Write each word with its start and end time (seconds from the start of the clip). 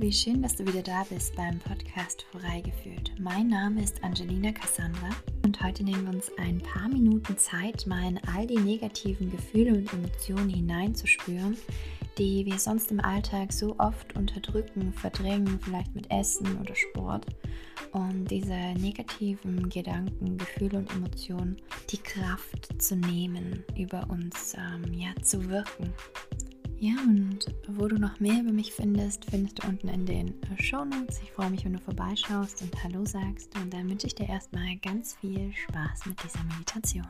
wie 0.00 0.12
schön, 0.12 0.40
dass 0.40 0.56
du 0.56 0.66
wieder 0.66 0.82
da 0.82 1.04
bist 1.10 1.36
beim 1.36 1.58
Podcast 1.58 2.24
Vorbeigeführt. 2.32 3.12
Mein 3.18 3.48
Name 3.48 3.82
ist 3.82 4.02
Angelina 4.02 4.50
Cassandra 4.50 5.10
und 5.44 5.62
heute 5.62 5.84
nehmen 5.84 6.04
wir 6.04 6.14
uns 6.14 6.30
ein 6.38 6.58
paar 6.58 6.88
Minuten 6.88 7.36
Zeit, 7.36 7.86
mal 7.86 8.08
in 8.08 8.18
all 8.34 8.46
die 8.46 8.56
negativen 8.56 9.30
Gefühle 9.30 9.74
und 9.74 9.92
Emotionen 9.92 10.48
hineinzuspüren, 10.48 11.54
die 12.16 12.46
wir 12.46 12.58
sonst 12.58 12.90
im 12.90 13.00
Alltag 13.00 13.52
so 13.52 13.74
oft 13.78 14.16
unterdrücken, 14.16 14.90
verdrängen, 14.94 15.60
vielleicht 15.60 15.94
mit 15.94 16.10
Essen 16.10 16.58
oder 16.58 16.74
Sport. 16.74 17.26
Und 17.92 18.30
diese 18.30 18.54
negativen 18.54 19.68
Gedanken, 19.68 20.38
Gefühle 20.38 20.78
und 20.78 20.90
Emotionen, 20.94 21.60
die 21.90 21.98
Kraft 21.98 22.80
zu 22.80 22.96
nehmen, 22.96 23.64
über 23.76 24.08
uns 24.08 24.54
ähm, 24.54 24.94
ja, 24.94 25.10
zu 25.22 25.46
wirken. 25.50 25.92
Ja, 26.82 26.94
und 27.06 27.44
wo 27.68 27.88
du 27.88 27.96
noch 27.96 28.20
mehr 28.20 28.40
über 28.40 28.52
mich 28.52 28.72
findest, 28.72 29.26
findest 29.26 29.62
du 29.62 29.68
unten 29.68 29.88
in 29.88 30.06
den 30.06 30.28
äh, 30.28 30.62
Show 30.62 30.82
Notes. 30.82 31.20
Ich 31.22 31.30
freue 31.30 31.50
mich, 31.50 31.62
wenn 31.66 31.74
du 31.74 31.78
vorbeischaust 31.78 32.62
und 32.62 32.82
Hallo 32.82 33.04
sagst. 33.04 33.54
Und 33.60 33.74
dann 33.74 33.90
wünsche 33.90 34.06
ich 34.06 34.14
dir 34.14 34.26
erstmal 34.26 34.76
ganz 34.76 35.14
viel 35.16 35.52
Spaß 35.52 36.06
mit 36.06 36.16
dieser 36.24 36.42
Meditation. 36.44 37.04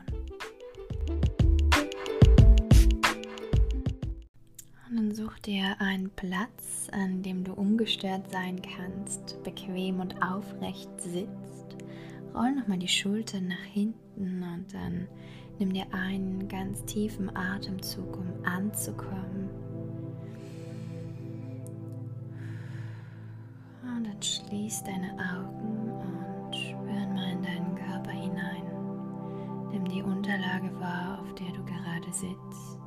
Und 4.89 4.97
dann 4.97 5.15
such 5.15 5.39
dir 5.39 5.77
einen 5.79 6.09
Platz, 6.17 6.89
an 6.91 7.23
dem 7.23 7.45
du 7.45 7.53
ungestört 7.53 8.29
sein 8.29 8.61
kannst, 8.61 9.41
bequem 9.43 10.01
und 10.01 10.21
aufrecht 10.21 10.89
sitzt. 10.99 11.77
Roll 12.35 12.51
nochmal 12.55 12.79
die 12.79 12.89
Schultern 12.89 13.47
nach 13.47 13.63
hinten 13.71 14.43
und 14.43 14.65
dann 14.73 15.07
nimm 15.59 15.71
dir 15.71 15.85
einen 15.93 16.49
ganz 16.49 16.83
tiefen 16.83 17.33
Atemzug, 17.33 18.17
um 18.17 18.45
anzukommen. 18.45 19.60
Schließ 24.51 24.83
deine 24.83 25.13
Augen 25.13 25.93
und 25.93 26.53
spür 26.53 27.07
mal 27.13 27.31
in 27.31 27.41
deinen 27.41 27.73
Körper 27.73 28.11
hinein. 28.11 28.63
Nimm 29.71 29.85
die 29.85 30.03
Unterlage 30.03 30.77
wahr, 30.77 31.19
auf 31.21 31.33
der 31.35 31.53
du 31.53 31.63
gerade 31.63 32.11
sitzt. 32.11 32.77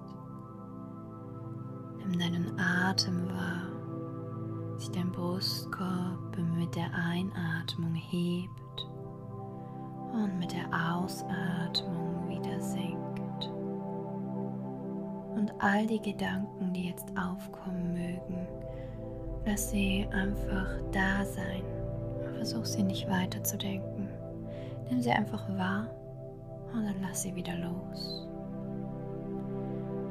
Nimm 1.97 2.19
deinen 2.19 2.61
Atem 2.61 3.27
wahr, 3.31 4.77
sich 4.77 4.91
dein 4.91 5.11
Brustkorb 5.11 6.37
mit 6.55 6.77
der 6.77 6.93
Einatmung 6.93 7.95
hebt 7.95 8.87
und 10.13 10.39
mit 10.39 10.53
der 10.53 10.67
Ausatmung 10.69 12.29
wieder 12.29 12.61
sinkt. 12.61 13.49
Und 15.35 15.51
all 15.61 15.87
die 15.87 16.03
Gedanken, 16.03 16.75
die 16.75 16.91
jetzt 16.91 17.09
aufkommen 17.17 17.95
mögen, 17.95 18.47
lass 19.47 19.71
sie 19.71 20.07
einfach 20.11 20.69
da 20.93 21.25
sein. 21.25 21.63
Versuch 22.37 22.65
sie 22.65 22.83
nicht 22.83 23.09
weiterzudenken. 23.09 24.09
Nimm 24.91 25.01
sie 25.01 25.11
einfach 25.11 25.49
wahr 25.57 25.89
und 26.73 26.85
dann 26.85 26.97
lass 27.03 27.23
sie 27.23 27.35
wieder 27.35 27.57
los. 27.57 28.29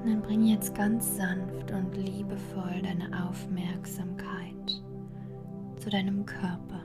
Und 0.04 0.10
dann 0.10 0.22
bring 0.22 0.46
jetzt 0.46 0.76
ganz 0.76 1.16
sanft 1.16 1.72
und 1.72 1.96
liebevoll 1.96 2.82
deine 2.82 3.28
Aufmerksamkeit 3.30 4.82
zu 5.78 5.90
deinem 5.90 6.26
Körper. 6.26 6.82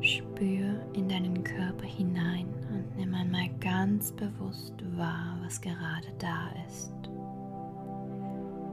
Spür 0.00 0.80
in 0.94 1.08
deinen 1.08 1.42
Körper 1.42 1.84
hinein 1.84 2.46
und 2.70 2.96
nimm 2.96 3.14
einmal 3.14 3.48
ganz 3.60 4.12
bewusst 4.12 4.74
wahr, 4.96 5.36
was 5.42 5.60
gerade 5.60 6.06
da 6.18 6.50
ist, 6.68 6.92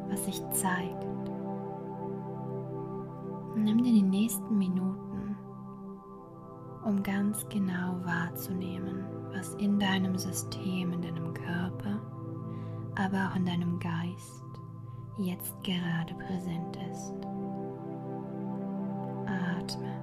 was 0.08 0.25
sich 0.25 0.40
zeigt. 0.52 1.14
Nimm 3.66 3.83
dir 3.83 3.94
die 3.94 4.03
nächsten 4.03 4.59
Minuten, 4.59 5.35
um 6.85 7.01
ganz 7.01 7.50
genau 7.50 7.95
wahrzunehmen, 8.03 9.03
was 9.34 9.56
in 9.56 9.79
deinem 9.79 10.19
System, 10.19 10.94
in 10.94 11.01
deinem 11.01 11.34
Körper, 11.34 12.00
aber 12.94 13.28
auch 13.28 13.35
in 13.35 13.44
deinem 13.44 13.79
Geist 13.79 14.44
jetzt 15.17 15.51
gerade 15.63 16.13
präsent 16.13 16.78
ist. 16.91 17.12
Atme. 19.25 19.95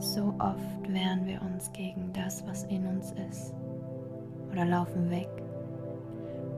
So 0.00 0.34
oft 0.40 0.92
wehren 0.92 1.24
wir 1.24 1.40
uns 1.40 1.70
gegen 1.72 2.12
das, 2.12 2.44
was 2.48 2.64
in 2.64 2.84
uns 2.84 3.12
ist, 3.30 3.54
oder 4.50 4.64
laufen 4.64 5.08
weg. 5.08 5.30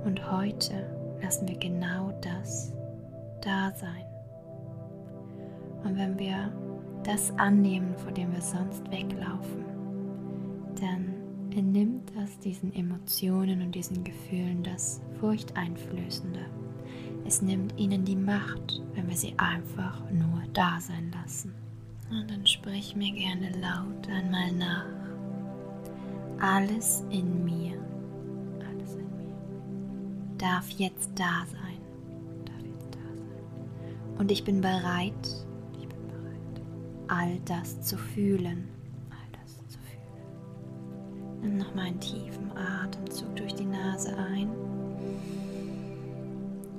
Und 0.07 0.33
heute 0.33 1.19
lassen 1.21 1.47
wir 1.47 1.59
genau 1.59 2.13
das 2.23 2.73
da 3.43 3.73
sein. 3.75 4.12
Und 5.85 5.97
wenn 5.97 6.19
wir 6.19 6.53
das 7.05 7.31
annehmen, 7.39 7.95
vor 7.97 8.13
dem 8.13 8.33
wir 8.33 8.43
sonst 8.43 8.89
weglaufen, 8.91 9.65
dann 10.81 11.13
Entnimmt 11.55 12.11
das 12.17 12.39
diesen 12.39 12.75
Emotionen 12.75 13.61
und 13.61 13.75
diesen 13.75 14.03
Gefühlen 14.05 14.63
das 14.63 15.03
Furchteinflößende. 15.21 16.41
Es 17.27 17.43
nimmt 17.43 17.79
ihnen 17.79 18.07
die 18.07 18.17
Macht, 18.17 18.81
wenn 18.95 19.07
wir 19.07 19.17
sie 19.17 19.35
einfach 19.37 20.01
nur 20.11 20.43
da 20.55 20.81
sein 20.81 21.13
lassen. 21.13 21.55
Und 22.11 22.31
dann 22.31 22.47
sprich 22.47 22.97
mir 22.97 23.13
gerne 23.13 23.51
laut 23.61 24.09
einmal 24.09 24.51
nach. 24.53 24.87
Alles 26.41 27.05
in 27.11 27.45
mir, 27.45 27.75
alles 28.71 28.95
in 28.95 29.17
mir 29.19 29.37
darf 30.39 30.71
jetzt 30.71 31.11
da 31.17 31.45
sein. 31.51 31.79
Darf 32.47 32.65
jetzt 32.65 32.95
da 32.95 33.15
sein. 33.15 34.19
Und 34.19 34.31
ich 34.31 34.43
bin 34.43 34.63
bereit, 34.63 35.13
bereit, 37.07 37.21
all 37.23 37.39
das 37.45 37.81
zu 37.83 37.97
fühlen 37.97 38.69
Nimm 41.43 41.57
nochmal 41.57 41.87
einen 41.87 41.99
tiefen 41.99 42.57
Atemzug 42.57 43.35
durch 43.35 43.55
die 43.57 43.65
Nase 43.65 44.17
ein. 44.17 44.49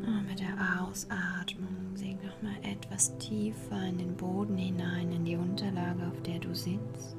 Und 0.05 0.25
mit 0.25 0.39
der 0.39 0.55
Ausatmung 0.81 1.95
sink 1.95 2.23
nochmal 2.23 2.55
etwas 2.61 3.17
tiefer 3.17 3.85
in 3.89 3.97
den 3.97 4.15
Boden 4.15 4.55
hinein, 4.55 5.11
in 5.11 5.25
die 5.25 5.35
Unterlage, 5.35 6.07
auf 6.07 6.21
der 6.21 6.39
du 6.39 6.55
sitzt. 6.55 7.17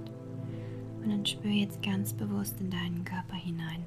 Und 1.03 1.11
dann 1.11 1.27
spür 1.27 1.51
jetzt 1.51 1.83
ganz 1.83 2.15
bewusst 2.15 2.59
in 2.61 2.71
deinen 2.71 3.05
Körper 3.05 3.37
hinein. 3.37 3.85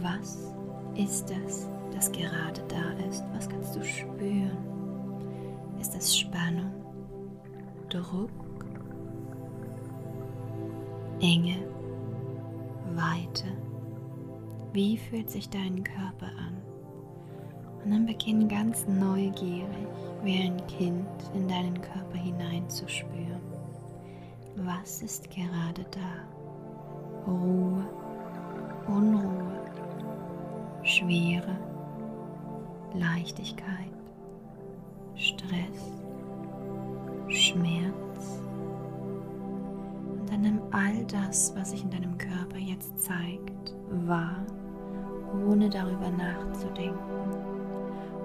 Was 0.00 0.52
ist 0.96 1.30
das, 1.30 1.68
das 1.94 2.10
gerade 2.10 2.60
da 2.66 3.06
ist? 3.08 3.22
Was 3.34 3.48
kannst 3.48 3.76
du 3.76 3.84
spüren? 3.84 4.58
Ist 5.80 5.94
das 5.94 6.18
Spannung, 6.18 6.72
Druck, 7.92 8.30
Enge? 11.20 11.58
Weite. 12.94 13.44
Wie 14.72 14.96
fühlt 14.96 15.28
sich 15.28 15.50
dein 15.50 15.84
Körper 15.84 16.28
an? 16.38 16.56
Und 17.84 17.90
dann 17.90 18.06
beginn 18.06 18.48
ganz 18.48 18.86
neugierig, 18.88 19.86
wie 20.22 20.38
ein 20.40 20.66
Kind 20.68 21.06
in 21.34 21.46
deinen 21.46 21.78
Körper 21.82 22.16
hineinzuspüren. 22.16 23.42
Was 24.56 25.02
ist 25.02 25.30
gerade 25.30 25.84
da? 25.90 27.30
Ruhe, 27.30 27.84
Unruhe, 28.86 29.60
Schwere, 30.82 31.58
Leichtigkeit, 32.94 33.92
Stress, 35.14 36.01
Schmerz. 37.28 38.42
Und 40.10 40.30
dann 40.30 40.42
nimm 40.42 40.60
all 40.70 41.04
das, 41.06 41.54
was 41.56 41.70
sich 41.70 41.82
in 41.82 41.90
deinem 41.90 42.18
Körper 42.18 42.58
jetzt 42.58 42.98
zeigt, 43.00 43.74
wahr, 44.06 44.44
ohne 45.46 45.68
darüber 45.68 46.10
nachzudenken, 46.10 46.98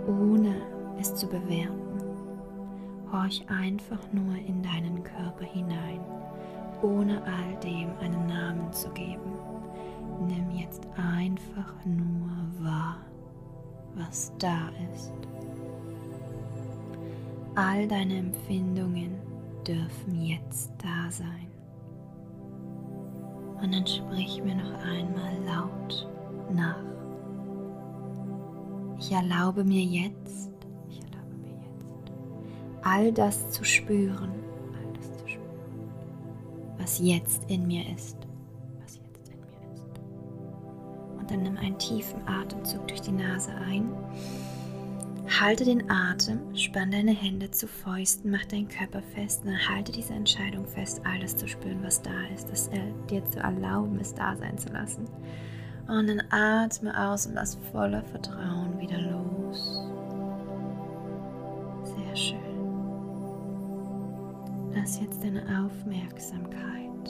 ohne 0.07 0.55
es 0.99 1.13
zu 1.15 1.27
bewerten. 1.27 1.87
Horch 3.11 3.45
einfach 3.47 3.99
nur 4.11 4.35
in 4.35 4.61
deinen 4.61 5.03
Körper 5.03 5.45
hinein, 5.45 6.01
ohne 6.81 7.21
all 7.23 7.55
dem 7.63 7.89
einen 7.99 8.27
Namen 8.27 8.71
zu 8.73 8.89
geben. 8.89 9.31
Nimm 10.27 10.51
jetzt 10.51 10.85
einfach 10.97 11.73
nur 11.85 12.29
wahr, 12.59 12.97
was 13.95 14.33
da 14.39 14.69
ist. 14.93 15.13
All 17.57 17.87
deine 17.87 18.19
Empfindungen 18.19 19.15
dürfen 19.67 20.21
jetzt 20.21 20.71
da 20.77 21.09
sein. 21.09 21.47
Und 23.59 23.73
dann 23.73 23.87
sprich 23.87 24.43
mir 24.43 24.53
noch 24.53 24.79
einmal 24.85 25.33
laut 25.43 26.07
nach. 26.53 26.83
Ich 28.99 29.11
erlaube 29.11 29.63
mir 29.63 29.81
jetzt, 29.81 30.51
ich 30.87 31.01
erlaube 31.01 31.33
mir 31.41 31.55
jetzt, 31.55 32.11
all 32.83 33.11
das 33.11 33.49
zu 33.49 33.63
spüren, 33.63 34.33
all 34.75 34.93
das 34.93 35.17
zu 35.17 35.27
spüren, 35.27 36.77
was 36.77 36.99
jetzt 36.99 37.49
in 37.49 37.65
mir 37.65 37.89
ist, 37.91 38.17
was 38.83 38.97
jetzt 38.97 39.29
in 39.29 39.39
mir 39.39 39.73
ist. 39.73 39.99
Und 41.17 41.31
dann 41.31 41.41
nimm 41.41 41.57
einen 41.57 41.79
tiefen 41.79 42.21
Atemzug 42.27 42.87
durch 42.87 43.01
die 43.01 43.13
Nase 43.13 43.49
ein 43.67 43.89
Halte 45.39 45.65
den 45.65 45.87
Atem, 45.91 46.55
spann 46.55 46.89
deine 46.89 47.11
Hände 47.11 47.51
zu 47.51 47.67
Fäusten, 47.67 48.31
mach 48.31 48.45
deinen 48.45 48.67
Körper 48.67 49.03
fest 49.13 49.43
und 49.43 49.51
dann 49.51 49.69
halte 49.69 49.91
diese 49.91 50.13
Entscheidung 50.13 50.65
fest, 50.65 50.99
alles 51.05 51.37
zu 51.37 51.47
spüren, 51.47 51.83
was 51.83 52.01
da 52.01 52.09
ist, 52.33 52.49
das 52.49 52.71
dir 53.07 53.23
zu 53.25 53.39
erlauben, 53.39 53.99
es 53.99 54.15
da 54.15 54.35
sein 54.35 54.57
zu 54.57 54.69
lassen. 54.69 55.05
Und 55.87 56.09
dann 56.09 56.23
atme 56.31 56.91
aus 57.07 57.27
und 57.27 57.35
lass 57.35 57.55
voller 57.71 58.03
Vertrauen 58.05 58.79
wieder 58.79 58.99
los. 58.99 59.79
Sehr 61.83 62.15
schön. 62.15 62.39
Lass 64.73 64.99
jetzt 64.99 65.23
deine 65.23 65.43
Aufmerksamkeit 65.63 67.09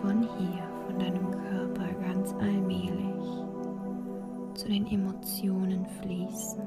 von 0.00 0.28
hier, 0.38 0.68
von 0.86 0.98
deinem 0.98 1.30
Körper 1.30 1.92
ganz 2.02 2.32
allmählich 2.32 3.43
zu 4.54 4.68
den 4.68 4.86
Emotionen 4.86 5.86
fließen, 6.00 6.62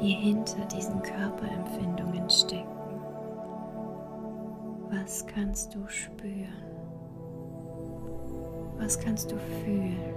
die 0.00 0.12
hinter 0.12 0.64
diesen 0.66 1.02
Körperempfindungen 1.02 2.30
stecken. 2.30 2.66
Was 4.90 5.26
kannst 5.26 5.74
du 5.74 5.86
spüren? 5.88 6.48
Was 8.78 8.98
kannst 8.98 9.30
du 9.30 9.36
fühlen? 9.64 10.14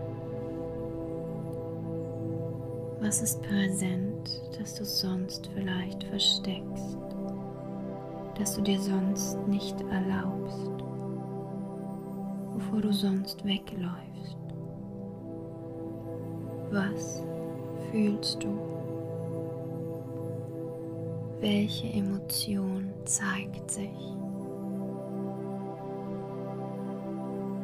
Was 2.99 3.21
ist 3.21 3.41
präsent, 3.43 4.41
das 4.57 4.75
du 4.75 4.85
sonst 4.85 5.49
vielleicht 5.53 6.03
versteckst, 6.05 6.97
das 8.37 8.55
du 8.55 8.61
dir 8.61 8.79
sonst 8.79 9.37
nicht 9.47 9.79
erlaubst, 9.81 10.71
wovor 12.53 12.81
du 12.81 12.91
sonst 12.91 13.45
wegläufst? 13.45 14.44
Was 16.71 17.23
fühlst 17.91 18.43
du? 18.43 18.49
Welche 21.39 21.87
Emotion 21.87 22.91
zeigt 23.05 23.69
sich? 23.69 24.15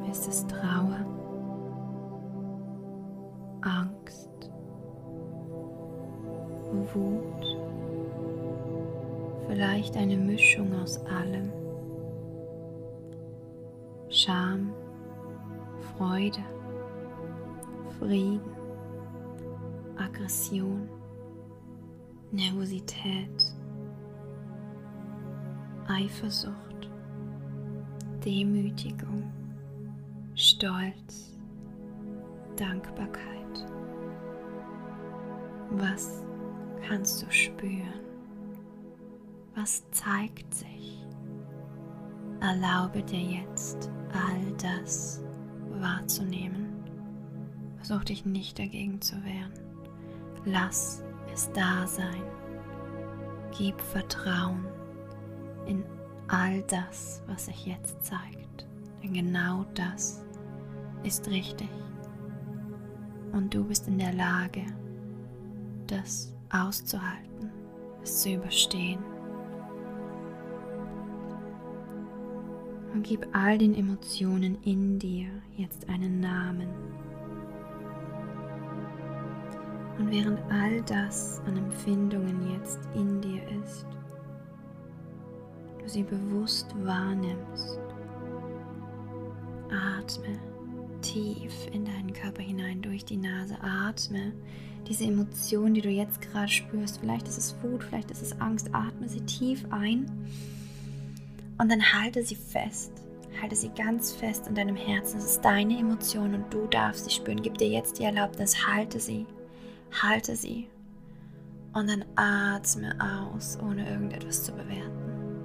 Ist 0.09 0.27
es 0.27 0.45
Trauer? 0.47 1.05
Angst? 3.61 4.51
Wut? 6.93 7.57
Vielleicht 9.47 9.97
eine 9.97 10.17
Mischung 10.17 10.73
aus 10.81 10.99
allem? 11.05 11.51
Scham? 14.09 14.73
Freude? 15.97 16.43
Frieden? 17.99 18.50
Aggression, 20.21 20.87
Nervosität, 22.31 23.55
Eifersucht, 25.87 26.91
Demütigung, 28.23 29.33
Stolz, 30.35 31.35
Dankbarkeit. 32.55 33.65
Was 35.71 36.23
kannst 36.87 37.23
du 37.23 37.31
spüren? 37.31 38.05
Was 39.55 39.89
zeigt 39.89 40.53
sich? 40.53 41.03
Erlaube 42.41 43.01
dir 43.01 43.41
jetzt 43.41 43.89
all 44.13 44.53
das 44.61 45.23
wahrzunehmen. 45.79 46.75
Versuch 47.77 48.03
dich 48.03 48.23
nicht 48.23 48.59
dagegen 48.59 49.01
zu 49.01 49.15
wehren. 49.23 49.70
Lass 50.45 51.03
es 51.31 51.51
da 51.53 51.85
sein. 51.85 52.23
Gib 53.57 53.79
Vertrauen 53.79 54.65
in 55.65 55.83
all 56.27 56.61
das, 56.63 57.21
was 57.27 57.45
sich 57.45 57.65
jetzt 57.65 58.03
zeigt. 58.03 58.67
Denn 59.03 59.13
genau 59.13 59.65
das 59.75 60.25
ist 61.03 61.27
richtig. 61.29 61.69
Und 63.31 63.53
du 63.53 63.63
bist 63.63 63.87
in 63.87 63.97
der 63.97 64.13
Lage, 64.13 64.65
das 65.87 66.33
auszuhalten, 66.49 67.51
es 68.03 68.21
zu 68.21 68.33
überstehen. 68.33 68.99
Und 72.93 73.03
gib 73.03 73.25
all 73.31 73.57
den 73.57 73.73
Emotionen 73.75 74.57
in 74.63 74.99
dir 74.99 75.29
jetzt 75.55 75.87
einen 75.87 76.19
Namen. 76.19 76.67
Und 80.01 80.09
während 80.09 80.39
all 80.49 80.81
das 80.81 81.41
an 81.45 81.57
Empfindungen 81.57 82.51
jetzt 82.53 82.79
in 82.95 83.21
dir 83.21 83.43
ist, 83.63 83.85
du 85.77 85.87
sie 85.87 86.01
bewusst 86.01 86.73
wahrnimmst, 86.83 87.77
atme 89.69 90.39
tief 91.01 91.53
in 91.71 91.85
deinen 91.85 92.13
Körper 92.13 92.41
hinein 92.41 92.81
durch 92.81 93.05
die 93.05 93.17
Nase. 93.17 93.55
Atme 93.61 94.33
diese 94.87 95.05
Emotion, 95.05 95.75
die 95.75 95.81
du 95.81 95.89
jetzt 95.89 96.19
gerade 96.19 96.51
spürst. 96.51 96.99
Vielleicht 96.99 97.27
ist 97.27 97.37
es 97.37 97.55
Wut, 97.61 97.83
vielleicht 97.83 98.09
ist 98.09 98.23
es 98.23 98.41
Angst. 98.41 98.73
Atme 98.73 99.07
sie 99.07 99.21
tief 99.21 99.63
ein 99.69 100.09
und 101.59 101.71
dann 101.71 101.93
halte 101.93 102.23
sie 102.23 102.35
fest. 102.35 102.91
Halte 103.39 103.55
sie 103.55 103.69
ganz 103.69 104.11
fest 104.11 104.47
in 104.47 104.55
deinem 104.55 104.75
Herzen. 104.75 105.19
Es 105.19 105.25
ist 105.25 105.45
deine 105.45 105.77
Emotion 105.77 106.33
und 106.33 106.51
du 106.51 106.65
darfst 106.65 107.05
sie 107.05 107.11
spüren. 107.11 107.43
Gib 107.43 107.59
dir 107.59 107.69
jetzt 107.69 107.99
die 107.99 108.03
Erlaubnis, 108.03 108.65
halte 108.65 108.99
sie 108.99 109.27
halte 109.91 110.35
sie 110.35 110.69
und 111.73 111.89
dann 111.89 112.05
atme 112.15 112.95
aus, 112.99 113.57
ohne 113.61 113.89
irgendetwas 113.89 114.43
zu 114.43 114.51
bewerten. 114.51 115.43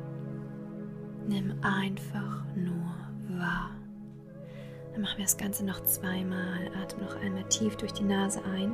Nimm 1.29 1.55
einfach 1.63 2.45
nur 2.55 3.39
wahr. 3.39 3.71
Dann 4.93 5.03
machen 5.03 5.19
wir 5.19 5.25
das 5.25 5.37
Ganze 5.37 5.65
noch 5.65 5.85
zweimal. 5.85 6.71
Atme 6.83 7.05
noch 7.05 7.17
einmal 7.21 7.45
tief 7.49 7.77
durch 7.77 7.93
die 7.93 8.05
Nase 8.05 8.41
ein. 8.45 8.73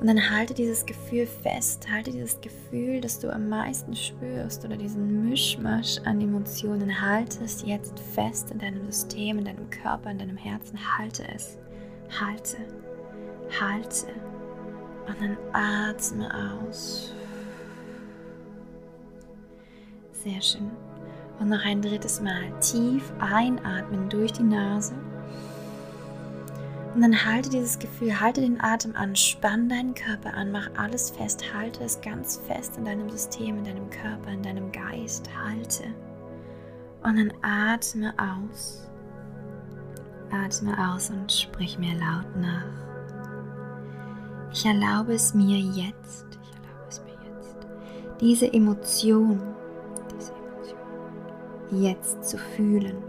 Und 0.00 0.08
dann 0.08 0.30
halte 0.30 0.52
dieses 0.52 0.84
Gefühl 0.84 1.26
fest, 1.26 1.90
halte 1.90 2.10
dieses 2.10 2.38
Gefühl, 2.40 3.00
das 3.00 3.18
du 3.18 3.32
am 3.32 3.48
meisten 3.48 3.96
spürst 3.96 4.64
oder 4.64 4.76
diesen 4.76 5.30
Mischmasch 5.30 5.98
an 6.04 6.20
Emotionen, 6.20 7.00
halte 7.00 7.42
es 7.42 7.62
jetzt 7.64 7.98
fest 7.98 8.50
in 8.50 8.58
deinem 8.58 8.84
System, 8.84 9.38
in 9.38 9.46
deinem 9.46 9.70
Körper, 9.70 10.10
in 10.10 10.18
deinem 10.18 10.36
Herzen, 10.36 10.78
halte 10.98 11.26
es, 11.34 11.56
halte 12.20 12.58
halte 13.60 14.06
und 15.06 15.20
dann 15.20 15.36
atme 15.52 16.28
aus. 16.34 17.12
Sehr 20.12 20.40
schön. 20.40 20.70
Und 21.38 21.48
noch 21.48 21.64
ein 21.64 21.82
drittes 21.82 22.20
Mal 22.20 22.58
tief 22.60 23.12
einatmen 23.18 24.08
durch 24.08 24.32
die 24.32 24.44
Nase. 24.44 24.94
Und 26.94 27.02
dann 27.02 27.24
halte 27.24 27.50
dieses 27.50 27.78
Gefühl, 27.80 28.20
halte 28.20 28.40
den 28.40 28.60
Atem 28.60 28.94
an, 28.94 29.16
spann 29.16 29.68
deinen 29.68 29.94
Körper 29.94 30.32
an, 30.34 30.52
mach 30.52 30.70
alles 30.76 31.10
fest, 31.10 31.52
halte 31.52 31.82
es 31.82 32.00
ganz 32.00 32.36
fest 32.46 32.76
in 32.76 32.84
deinem 32.84 33.10
System, 33.10 33.58
in 33.58 33.64
deinem 33.64 33.90
Körper, 33.90 34.30
in 34.30 34.42
deinem 34.42 34.70
Geist, 34.70 35.28
halte. 35.36 35.84
Und 37.02 37.18
dann 37.18 37.32
atme 37.42 38.14
aus. 38.16 38.88
Atme 40.30 40.92
aus 40.92 41.10
und 41.10 41.30
sprich 41.30 41.78
mir 41.78 41.94
laut 41.98 42.36
nach. 42.36 42.93
Ich 44.54 44.64
erlaube 44.64 45.14
es 45.14 45.34
mir 45.34 45.58
jetzt, 45.58 46.26
ich 46.30 46.54
erlaube 46.54 46.88
es 46.88 47.02
mir 47.02 47.10
jetzt, 47.10 47.56
diese 48.20 48.52
Emotion, 48.52 49.42
diese 50.16 50.32
Emotion 50.32 50.92
jetzt 51.72 52.24
zu 52.24 52.38
fühlen, 52.38 53.02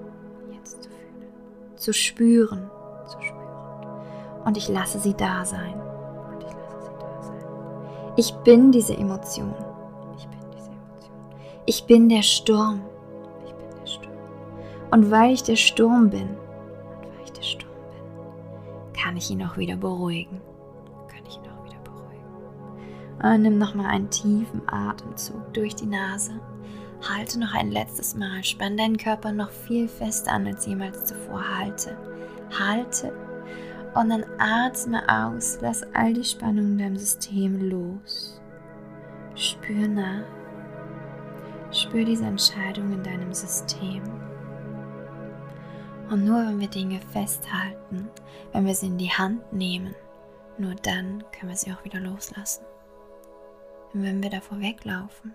jetzt 0.51 0.81
zu 0.81 0.89
fühlen, 0.89 1.29
zu 1.75 1.93
spüren, 1.93 2.71
zu 3.05 3.21
spüren. 3.21 4.43
Und 4.43 4.57
ich 4.57 4.69
lasse 4.69 4.97
sie 4.97 5.13
da 5.13 5.45
sein. 5.45 5.75
Und 5.75 6.41
ich 6.41 6.51
lasse 6.51 6.81
sie 6.81 6.99
da 6.99 7.21
sein. 7.21 8.13
Ich 8.17 8.33
bin 8.37 8.71
diese 8.71 8.97
Emotion. 8.97 9.53
Ich 10.17 10.27
bin 10.27 10.39
diese 10.51 10.71
Emotion. 10.71 11.15
Ich 11.67 11.85
bin 11.85 12.09
der 12.09 12.23
Sturm. 12.23 12.81
Ich 13.45 13.53
bin 13.53 13.79
der 13.79 13.85
Sturm. 13.85 14.17
Und 14.89 15.11
weil 15.11 15.33
ich 15.33 15.43
der 15.43 15.57
Sturm 15.57 16.09
bin, 16.09 16.27
und 16.27 17.05
weil 17.15 17.23
ich 17.23 17.33
der 17.33 17.43
Sturm 17.43 17.69
bin, 17.91 18.93
kann 18.99 19.15
ich 19.15 19.29
ihn 19.29 19.43
auch 19.43 19.57
wieder 19.57 19.75
beruhigen. 19.75 20.41
Und 23.25 23.41
nimm 23.41 23.57
nochmal 23.57 23.87
einen 23.87 24.11
tiefen 24.11 24.61
Atemzug 24.67 25.51
durch 25.51 25.73
die 25.73 25.87
Nase. 25.87 26.39
Halte 27.09 27.39
noch 27.39 27.55
ein 27.55 27.71
letztes 27.71 28.13
Mal. 28.13 28.43
Spann 28.43 28.77
deinen 28.77 28.97
Körper 28.97 29.31
noch 29.31 29.49
viel 29.49 29.87
fester 29.87 30.31
an 30.31 30.45
als 30.45 30.67
jemals 30.67 31.05
zuvor. 31.05 31.43
Halte. 31.57 31.97
Halte. 32.59 33.11
Und 33.95 34.09
dann 34.09 34.25
atme 34.37 35.01
aus. 35.09 35.57
Lass 35.59 35.81
all 35.95 36.13
die 36.13 36.23
Spannung 36.23 36.73
in 36.73 36.77
deinem 36.77 36.97
System 36.97 37.67
los. 37.67 38.39
Spür 39.33 39.87
nach. 39.87 40.25
Spür 41.71 42.05
diese 42.05 42.25
Entscheidung 42.25 42.93
in 42.93 43.01
deinem 43.01 43.33
System. 43.33 44.03
Und 46.11 46.25
nur 46.25 46.45
wenn 46.45 46.59
wir 46.59 46.67
Dinge 46.67 46.99
festhalten, 47.11 48.07
wenn 48.51 48.67
wir 48.67 48.75
sie 48.75 48.85
in 48.85 48.99
die 48.99 49.09
Hand 49.09 49.51
nehmen, 49.51 49.95
nur 50.59 50.75
dann 50.83 51.23
können 51.31 51.49
wir 51.49 51.57
sie 51.57 51.73
auch 51.73 51.83
wieder 51.83 51.99
loslassen. 51.99 52.63
Und 53.95 54.03
wenn 54.03 54.21
wir 54.21 54.29
davor 54.29 54.59
weglaufen, 54.59 55.33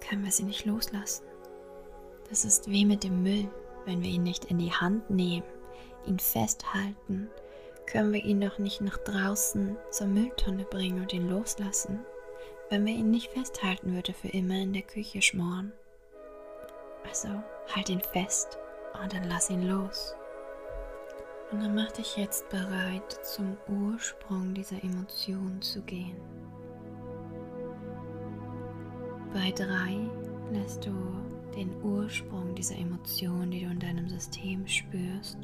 können 0.00 0.24
wir 0.24 0.32
sie 0.32 0.44
nicht 0.44 0.64
loslassen. 0.64 1.26
Das 2.30 2.46
ist 2.46 2.70
wie 2.70 2.86
mit 2.86 3.04
dem 3.04 3.22
Müll. 3.22 3.50
Wenn 3.84 4.02
wir 4.02 4.08
ihn 4.08 4.22
nicht 4.22 4.46
in 4.46 4.58
die 4.58 4.72
Hand 4.72 5.10
nehmen, 5.10 5.46
ihn 6.06 6.18
festhalten, 6.18 7.28
können 7.84 8.14
wir 8.14 8.24
ihn 8.24 8.40
doch 8.40 8.58
nicht 8.58 8.80
nach 8.80 8.96
draußen 8.96 9.76
zur 9.90 10.06
Mülltonne 10.06 10.64
bringen 10.64 11.02
und 11.02 11.12
ihn 11.12 11.28
loslassen, 11.28 12.00
wenn 12.70 12.86
wir 12.86 12.94
ihn 12.94 13.10
nicht 13.10 13.30
festhalten 13.32 13.94
würde 13.94 14.14
für 14.14 14.28
immer 14.28 14.56
in 14.56 14.72
der 14.72 14.82
Küche 14.82 15.20
schmoren. 15.20 15.72
Also 17.06 17.28
halt 17.74 17.90
ihn 17.90 18.02
fest 18.12 18.58
und 19.02 19.12
dann 19.12 19.24
lass 19.24 19.50
ihn 19.50 19.68
los. 19.68 20.14
Und 21.50 21.62
dann 21.62 21.74
mach 21.74 21.90
dich 21.92 22.16
jetzt 22.16 22.48
bereit, 22.50 23.10
zum 23.24 23.56
Ursprung 23.68 24.52
dieser 24.52 24.82
Emotion 24.84 25.60
zu 25.62 25.80
gehen. 25.82 26.16
Bei 29.32 29.50
drei 29.52 29.96
lässt 30.52 30.84
du 30.86 30.92
den 31.54 31.74
Ursprung 31.82 32.54
dieser 32.54 32.76
Emotion, 32.76 33.50
die 33.50 33.60
du 33.60 33.70
in 33.70 33.78
deinem 33.78 34.08
System 34.08 34.66
spürst, 34.66 35.38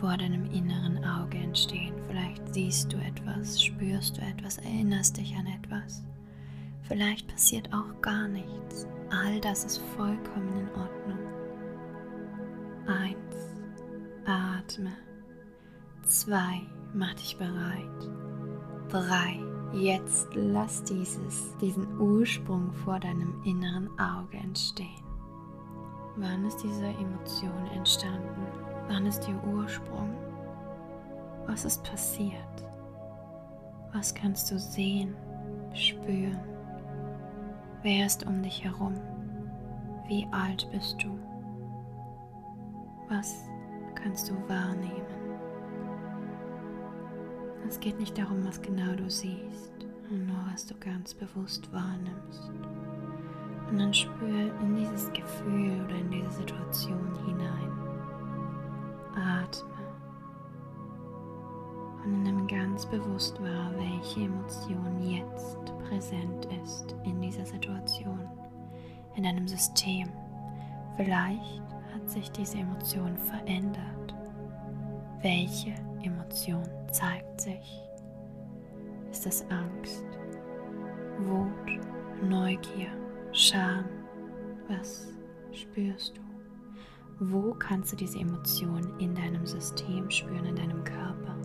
vor 0.00 0.16
deinem 0.16 0.44
inneren 0.52 1.04
Auge 1.04 1.38
entstehen. 1.38 1.94
Vielleicht 2.08 2.54
siehst 2.54 2.92
du 2.92 2.96
etwas, 2.98 3.62
spürst 3.62 4.16
du 4.16 4.22
etwas, 4.22 4.58
erinnerst 4.58 5.16
dich 5.16 5.34
an 5.36 5.46
etwas. 5.46 6.02
Vielleicht 6.82 7.28
passiert 7.28 7.72
auch 7.72 8.00
gar 8.00 8.28
nichts. 8.28 8.86
All 9.10 9.40
das 9.40 9.64
ist 9.64 9.78
vollkommen 9.96 10.58
in 10.58 10.68
Ordnung. 10.70 11.18
Eins, 12.86 13.17
Zwei, 16.18 16.62
mach 16.94 17.14
dich 17.14 17.38
bereit. 17.38 18.10
Drei, 18.88 19.38
jetzt 19.72 20.26
lass 20.34 20.82
dieses, 20.82 21.56
diesen 21.58 21.96
Ursprung 22.00 22.72
vor 22.72 22.98
deinem 22.98 23.40
inneren 23.44 23.88
Auge 24.00 24.38
entstehen. 24.38 25.04
Wann 26.16 26.44
ist 26.44 26.56
diese 26.56 26.86
Emotion 26.86 27.68
entstanden? 27.72 28.48
Wann 28.88 29.06
ist 29.06 29.28
ihr 29.28 29.40
Ursprung? 29.44 30.12
Was 31.46 31.64
ist 31.64 31.84
passiert? 31.84 32.64
Was 33.92 34.12
kannst 34.12 34.50
du 34.50 34.58
sehen, 34.58 35.14
spüren? 35.72 36.40
Wer 37.82 38.06
ist 38.06 38.26
um 38.26 38.42
dich 38.42 38.64
herum? 38.64 38.94
Wie 40.08 40.26
alt 40.32 40.68
bist 40.72 41.00
du? 41.00 41.16
Was 43.08 43.36
kannst 43.94 44.28
du 44.28 44.34
wahrnehmen? 44.48 45.17
Es 47.68 47.78
geht 47.80 48.00
nicht 48.00 48.16
darum, 48.16 48.42
was 48.46 48.62
genau 48.62 48.94
du 48.96 49.10
siehst, 49.10 49.72
nur 50.08 50.38
was 50.50 50.64
du 50.64 50.74
ganz 50.80 51.12
bewusst 51.12 51.70
wahrnimmst. 51.70 52.50
Und 53.70 53.78
dann 53.78 53.92
spür 53.92 54.50
in 54.62 54.74
dieses 54.74 55.12
Gefühl 55.12 55.84
oder 55.84 55.96
in 55.96 56.10
diese 56.10 56.30
Situation 56.30 57.14
hinein. 57.26 57.72
Atme. 59.14 59.68
Und 62.04 62.22
nimm 62.22 62.46
ganz 62.46 62.86
bewusst 62.86 63.38
wahr, 63.42 63.70
welche 63.76 64.22
Emotion 64.22 65.02
jetzt 65.02 65.58
präsent 65.86 66.48
ist 66.64 66.96
in 67.04 67.20
dieser 67.20 67.44
Situation, 67.44 68.20
in 69.14 69.24
deinem 69.24 69.46
System. 69.46 70.08
Vielleicht 70.96 71.62
hat 71.92 72.08
sich 72.08 72.30
diese 72.32 72.56
Emotion 72.58 73.14
verändert. 73.18 74.14
Welche 75.20 75.74
Emotion 76.02 76.77
zeigt 76.92 77.40
sich? 77.40 77.82
Ist 79.10 79.26
es 79.26 79.44
Angst, 79.50 80.04
Wut, 81.20 81.80
Neugier, 82.22 82.90
Scham? 83.32 83.84
Was 84.68 85.08
spürst 85.52 86.16
du? 86.16 86.22
Wo 87.20 87.54
kannst 87.54 87.92
du 87.92 87.96
diese 87.96 88.20
Emotion 88.20 88.98
in 88.98 89.14
deinem 89.14 89.44
System 89.46 90.08
spüren, 90.10 90.44
in 90.44 90.56
deinem 90.56 90.84
Körper? 90.84 91.36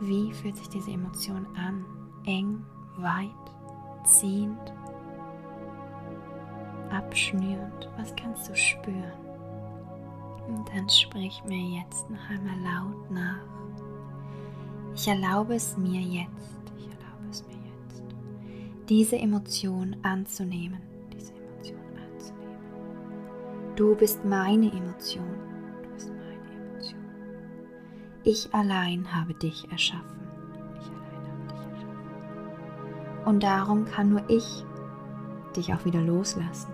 Wie 0.00 0.32
fühlt 0.32 0.56
sich 0.56 0.68
diese 0.68 0.90
Emotion 0.90 1.46
an? 1.56 1.84
Eng, 2.26 2.64
weit, 2.96 3.30
ziehend, 4.04 4.74
abschnürend? 6.90 7.88
Was 7.96 8.14
kannst 8.16 8.48
du 8.48 8.56
spüren? 8.56 9.12
Und 10.48 10.68
dann 10.68 10.88
sprich 10.90 11.42
mir 11.46 11.78
jetzt 11.78 12.10
noch 12.10 12.28
einmal 12.28 12.58
laut 12.60 13.10
nach. 13.10 13.53
Ich 14.94 15.08
erlaube 15.08 15.54
es 15.54 15.76
mir 15.76 16.00
jetzt, 16.00 16.62
ich 16.78 16.84
erlaube 16.84 17.28
es 17.30 17.44
mir 17.46 17.54
jetzt, 17.54 18.04
diese 18.88 19.16
Emotion 19.16 19.96
anzunehmen, 20.02 20.80
diese 21.12 21.32
Emotion 21.32 21.80
anzunehmen. 22.12 23.74
Du 23.74 23.96
bist 23.96 24.24
meine 24.24 24.70
Emotion, 24.70 25.26
du 25.82 25.90
bist 25.90 26.10
meine 26.10 26.70
Emotion. 26.70 27.00
Ich 28.22 28.54
allein 28.54 29.12
habe 29.12 29.34
dich 29.34 29.68
erschaffen. 29.70 30.20
Ich 30.80 30.86
allein 30.86 31.48
habe 31.48 31.50
dich 31.50 31.72
erschaffen. 31.72 33.24
Und 33.24 33.42
darum 33.42 33.84
kann 33.86 34.10
nur 34.10 34.22
ich 34.28 34.64
dich 35.56 35.74
auch 35.74 35.84
wieder 35.84 36.00
loslassen. 36.00 36.73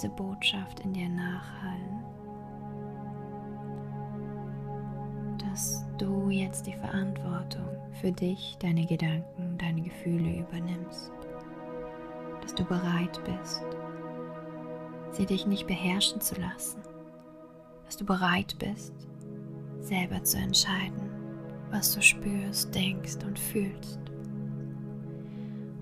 Diese 0.00 0.12
Botschaft 0.14 0.80
in 0.80 0.94
dir 0.94 1.10
nachhallen. 1.10 2.02
Dass 5.36 5.84
du 5.98 6.30
jetzt 6.30 6.66
die 6.66 6.72
Verantwortung 6.72 7.68
für 8.00 8.10
dich, 8.10 8.56
deine 8.60 8.86
Gedanken, 8.86 9.58
deine 9.58 9.82
Gefühle 9.82 10.38
übernimmst. 10.38 11.12
Dass 12.40 12.54
du 12.54 12.64
bereit 12.64 13.20
bist, 13.26 13.62
sie 15.12 15.26
dich 15.26 15.46
nicht 15.46 15.66
beherrschen 15.66 16.22
zu 16.22 16.40
lassen. 16.40 16.80
Dass 17.84 17.98
du 17.98 18.06
bereit 18.06 18.56
bist, 18.58 18.94
selber 19.80 20.24
zu 20.24 20.38
entscheiden, 20.38 21.10
was 21.70 21.94
du 21.94 22.00
spürst, 22.00 22.74
denkst 22.74 23.18
und 23.26 23.38
fühlst. 23.38 24.00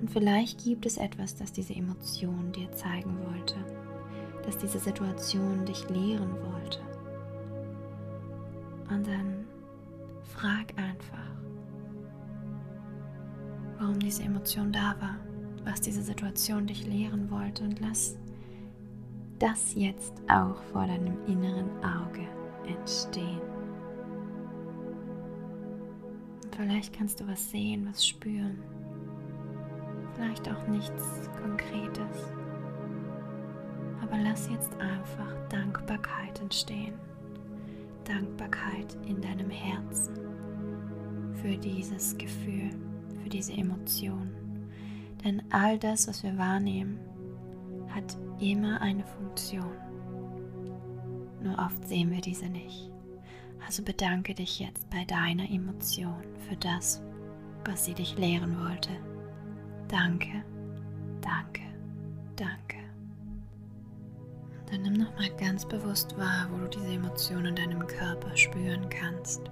Und 0.00 0.10
vielleicht 0.10 0.64
gibt 0.64 0.86
es 0.86 0.96
etwas, 0.96 1.36
das 1.36 1.52
diese 1.52 1.74
Emotion 1.76 2.50
dir 2.50 2.72
zeigen 2.72 3.16
wollte, 3.24 3.54
dass 4.48 4.56
diese 4.56 4.78
Situation 4.78 5.66
dich 5.66 5.90
lehren 5.90 6.30
wollte. 6.40 6.78
Und 8.88 9.06
dann 9.06 9.44
frag 10.22 10.72
einfach, 10.76 11.18
warum 13.78 13.98
diese 13.98 14.22
Emotion 14.22 14.72
da 14.72 14.94
war, 15.00 15.16
was 15.66 15.82
diese 15.82 16.00
Situation 16.00 16.66
dich 16.66 16.86
lehren 16.86 17.30
wollte 17.30 17.62
und 17.62 17.78
lass 17.80 18.16
das 19.38 19.74
jetzt 19.74 20.14
auch 20.30 20.62
vor 20.72 20.86
deinem 20.86 21.18
inneren 21.26 21.68
Auge 21.84 22.26
entstehen. 22.66 23.42
Und 26.42 26.56
vielleicht 26.56 26.94
kannst 26.96 27.20
du 27.20 27.28
was 27.28 27.50
sehen, 27.50 27.86
was 27.86 28.06
spüren 28.06 28.62
vielleicht 30.14 30.48
auch 30.48 30.66
nichts 30.68 31.30
Konkretes. 31.42 32.37
Aber 34.08 34.18
lass 34.22 34.48
jetzt 34.48 34.72
einfach 34.80 35.34
Dankbarkeit 35.50 36.40
entstehen. 36.40 36.94
Dankbarkeit 38.04 38.96
in 39.06 39.20
deinem 39.20 39.50
Herzen 39.50 40.14
für 41.34 41.56
dieses 41.56 42.16
Gefühl, 42.16 42.70
für 43.22 43.28
diese 43.28 43.52
Emotion. 43.52 44.30
Denn 45.24 45.42
all 45.50 45.78
das, 45.78 46.08
was 46.08 46.22
wir 46.22 46.36
wahrnehmen, 46.38 46.98
hat 47.88 48.16
immer 48.40 48.80
eine 48.80 49.04
Funktion. 49.04 49.72
Nur 51.42 51.58
oft 51.58 51.86
sehen 51.86 52.10
wir 52.10 52.20
diese 52.20 52.48
nicht. 52.48 52.90
Also 53.66 53.82
bedanke 53.82 54.34
dich 54.34 54.60
jetzt 54.60 54.88
bei 54.90 55.04
deiner 55.04 55.50
Emotion 55.50 56.22
für 56.48 56.56
das, 56.56 57.02
was 57.64 57.84
sie 57.84 57.94
dich 57.94 58.16
lehren 58.16 58.58
wollte. 58.58 58.90
Danke, 59.88 60.42
danke, 61.20 61.62
danke. 62.36 62.77
Dann 64.70 64.82
nimm 64.82 64.94
nochmal 64.94 65.30
ganz 65.38 65.64
bewusst 65.64 66.16
wahr, 66.18 66.48
wo 66.50 66.58
du 66.58 66.68
diese 66.68 66.92
Emotionen 66.92 67.46
in 67.46 67.56
deinem 67.56 67.86
Körper 67.86 68.36
spüren 68.36 68.88
kannst. 68.90 69.42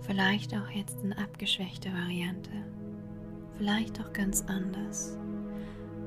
Vielleicht 0.00 0.54
auch 0.54 0.68
jetzt 0.70 1.02
in 1.02 1.12
abgeschwächter 1.12 1.90
Variante, 1.92 2.50
vielleicht 3.56 4.00
auch 4.00 4.12
ganz 4.12 4.42
anders. 4.48 5.16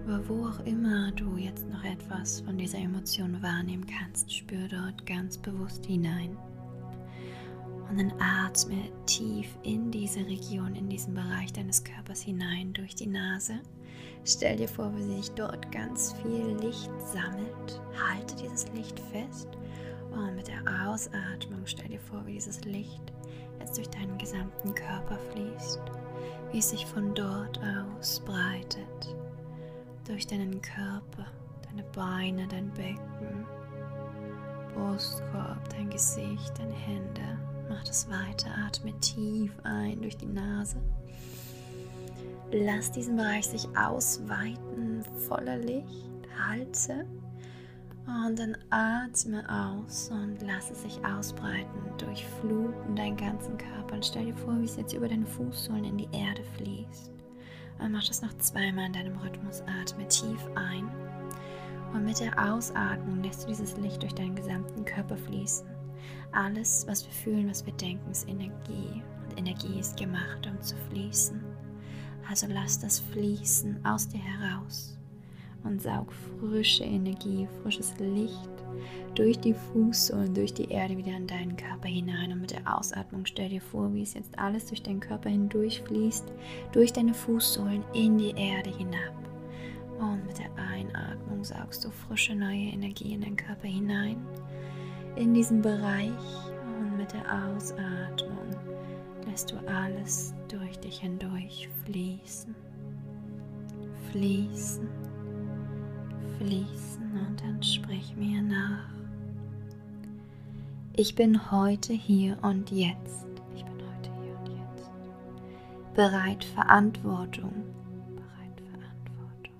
Aber 0.05 0.27
wo 0.27 0.47
auch 0.47 0.59
immer 0.65 1.11
du 1.11 1.37
jetzt 1.37 1.69
noch 1.69 1.83
etwas 1.83 2.41
von 2.41 2.57
dieser 2.57 2.79
Emotion 2.79 3.41
wahrnehmen 3.41 3.85
kannst, 3.85 4.33
spür 4.33 4.67
dort 4.67 5.05
ganz 5.05 5.37
bewusst 5.37 5.85
hinein. 5.85 6.35
Und 7.89 7.99
dann 7.99 8.13
atme 8.19 8.89
tief 9.05 9.47
in 9.63 9.91
diese 9.91 10.25
Region, 10.25 10.75
in 10.75 10.89
diesen 10.89 11.13
Bereich 11.13 11.53
deines 11.53 11.83
Körpers 11.83 12.21
hinein 12.21 12.73
durch 12.73 12.95
die 12.95 13.07
Nase. 13.07 13.59
Stell 14.25 14.57
dir 14.57 14.67
vor, 14.67 14.91
wie 14.95 15.03
sich 15.03 15.31
dort 15.31 15.71
ganz 15.71 16.13
viel 16.21 16.55
Licht 16.59 16.91
sammelt. 17.13 17.81
Halte 18.09 18.35
dieses 18.35 18.71
Licht 18.73 18.99
fest. 19.11 19.47
Und 20.11 20.35
mit 20.35 20.47
der 20.47 20.61
Ausatmung 20.87 21.61
stell 21.65 21.87
dir 21.87 21.99
vor, 21.99 22.25
wie 22.25 22.33
dieses 22.33 22.63
Licht 22.65 23.01
jetzt 23.59 23.77
durch 23.77 23.89
deinen 23.89 24.17
gesamten 24.17 24.75
Körper 24.75 25.17
fließt. 25.31 25.81
Wie 26.51 26.59
es 26.59 26.69
sich 26.69 26.85
von 26.85 27.13
dort 27.13 27.59
aus 27.99 28.19
breitet. 28.19 29.15
Durch 30.07 30.27
deinen 30.27 30.61
Körper, 30.61 31.25
deine 31.69 31.83
Beine, 31.93 32.47
dein 32.47 32.69
Becken, 32.71 33.45
Brustkorb, 34.73 35.69
dein 35.69 35.89
Gesicht, 35.89 36.57
deine 36.57 36.73
Hände 36.73 37.39
Mach 37.71 37.83
das 37.85 38.09
weiter. 38.09 38.49
Atme 38.67 38.91
tief 38.99 39.53
ein 39.63 40.01
durch 40.01 40.17
die 40.17 40.25
Nase. 40.25 40.75
Lass 42.53 42.91
diesen 42.91 43.15
Bereich 43.15 43.45
sich 43.45 43.67
ausweiten, 43.77 45.03
voller 45.27 45.57
Licht. 45.57 46.11
Halte. 46.47 47.05
Und 48.07 48.39
dann 48.39 48.57
atme 48.71 49.43
aus 49.47 50.09
und 50.11 50.41
lass 50.41 50.71
es 50.71 50.81
sich 50.81 51.05
ausbreiten, 51.05 51.81
durchfluten 51.97 52.95
deinen 52.95 53.15
ganzen 53.15 53.57
Körper. 53.57 53.95
Und 53.95 54.05
stell 54.05 54.25
dir 54.25 54.35
vor, 54.35 54.59
wie 54.59 54.65
es 54.65 54.75
jetzt 54.75 54.93
über 54.93 55.07
deine 55.07 55.25
Fußsohlen 55.25 55.85
in 55.85 55.97
die 55.97 56.09
Erde 56.11 56.43
fließt. 56.57 57.11
Und 57.79 57.91
mach 57.91 58.03
das 58.03 58.21
noch 58.21 58.33
zweimal 58.39 58.87
in 58.87 58.93
deinem 58.93 59.17
Rhythmus. 59.17 59.61
Atme 59.81 60.07
tief 60.07 60.45
ein. 60.55 60.89
Und 61.93 62.05
mit 62.05 62.19
der 62.19 62.53
Ausatmung 62.53 63.23
lässt 63.23 63.43
du 63.43 63.47
dieses 63.47 63.77
Licht 63.77 64.01
durch 64.01 64.13
deinen 64.13 64.35
gesamten 64.35 64.83
Körper 64.83 65.17
fließen. 65.17 65.67
Alles, 66.31 66.85
was 66.87 67.05
wir 67.05 67.13
fühlen, 67.13 67.49
was 67.49 67.65
wir 67.65 67.73
denken, 67.73 68.11
ist 68.11 68.27
Energie. 68.27 69.01
Und 69.23 69.37
Energie 69.37 69.79
ist 69.79 69.97
gemacht, 69.97 70.47
um 70.47 70.59
zu 70.61 70.75
fließen. 70.89 71.50
Also 72.31 72.47
lass 72.49 72.79
das 72.79 72.99
fließen 73.11 73.85
aus 73.85 74.07
dir 74.07 74.21
heraus 74.21 74.97
und 75.65 75.81
saug 75.81 76.13
frische 76.39 76.85
Energie, 76.85 77.45
frisches 77.61 77.93
Licht 77.99 78.49
durch 79.15 79.37
die 79.37 79.53
Fußsohlen, 79.53 80.33
durch 80.33 80.53
die 80.53 80.69
Erde 80.71 80.95
wieder 80.95 81.11
in 81.11 81.27
deinen 81.27 81.57
Körper 81.57 81.89
hinein. 81.89 82.31
Und 82.31 82.39
mit 82.39 82.51
der 82.51 82.77
Ausatmung 82.77 83.25
stell 83.25 83.49
dir 83.49 83.59
vor, 83.59 83.93
wie 83.93 84.03
es 84.03 84.13
jetzt 84.13 84.39
alles 84.39 84.65
durch 84.67 84.81
deinen 84.81 85.01
Körper 85.01 85.29
hindurch 85.29 85.81
fließt, 85.81 86.31
durch 86.71 86.93
deine 86.93 87.13
Fußsohlen 87.13 87.83
in 87.93 88.17
die 88.17 88.31
Erde 88.31 88.69
hinab. 88.77 89.13
Und 89.99 90.25
mit 90.25 90.39
der 90.39 90.55
Einatmung 90.55 91.43
saugst 91.43 91.83
du 91.83 91.91
frische 91.91 92.33
neue 92.33 92.71
Energie 92.71 93.13
in 93.13 93.19
deinen 93.19 93.35
Körper 93.35 93.67
hinein 93.67 94.15
in 95.17 95.33
diesen 95.33 95.61
Bereich 95.61 96.13
und 96.79 96.95
mit 96.95 97.11
der 97.11 97.25
Ausatmung 97.25 98.70
lässt 99.31 99.51
du 99.51 99.55
alles 99.65 100.33
durch 100.49 100.77
dich 100.79 100.99
hindurch 100.99 101.69
fließen, 101.85 102.53
fließen, 104.11 104.89
fließen 106.37 107.11
und 107.27 107.41
dann 107.41 107.63
sprich 107.63 108.13
mir 108.17 108.41
nach. 108.41 108.89
Ich 110.97 111.15
bin 111.15 111.49
heute 111.49 111.93
hier 111.93 112.37
und 112.41 112.71
jetzt. 112.71 113.25
Ich 113.55 113.63
bin 113.63 113.75
heute 113.75 114.11
hier 114.21 114.37
und 114.37 114.49
jetzt. 114.49 114.91
Bereit 115.93 116.43
Verantwortung. 116.43 117.53
Bereit 118.13 118.61
Verantwortung. 118.69 119.55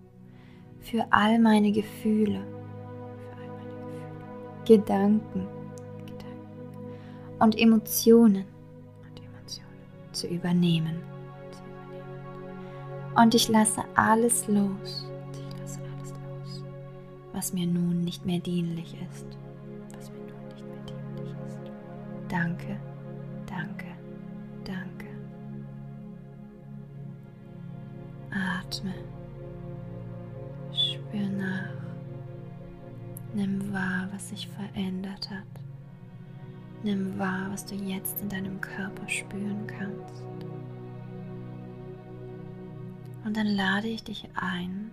Für 0.82 1.06
all 1.12 1.40
meine 1.40 1.72
Gefühle 1.72 2.42
Gedanken, 4.66 5.48
Gedanken 6.06 7.40
und 7.40 7.58
Emotionen, 7.58 8.46
und 8.46 8.46
Emotionen 8.46 8.61
zu 10.22 10.28
übernehmen. 10.28 11.02
Und 13.16 13.34
ich 13.34 13.50
lasse 13.50 13.84
alles 13.96 14.48
los. 14.48 15.08
Was 17.34 17.54
mir 17.54 17.66
nun 17.66 18.02
nicht 18.02 18.26
mehr 18.26 18.40
dienlich 18.40 18.96
ist. 19.10 19.26
Danke, 22.30 22.80
danke, 23.48 23.88
danke. 24.64 25.08
Atme. 28.30 28.94
Spür 30.72 31.28
nach. 31.30 31.72
Nimm 33.34 33.74
wahr, 33.74 34.08
was 34.14 34.30
sich 34.30 34.48
verändert 34.48 35.30
hat. 35.30 35.61
Nimm 36.84 37.18
wahr, 37.20 37.48
was 37.52 37.66
du 37.66 37.76
jetzt 37.76 38.22
in 38.22 38.30
deinem 38.30 38.60
Körper 38.60 39.08
spüren 39.08 39.68
kannst. 39.68 40.24
Und 43.24 43.38
dann 43.38 43.48
lade 43.48 43.88
ich 43.88 44.04
dich 44.04 44.28
ein, 44.36 44.90